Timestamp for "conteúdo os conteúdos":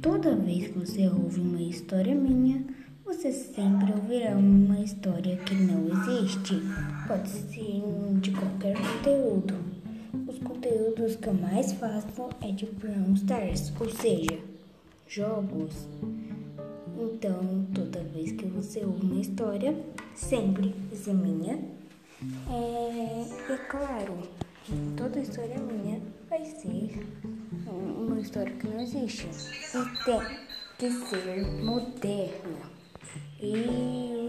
8.78-11.16